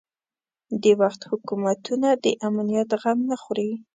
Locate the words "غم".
3.01-3.19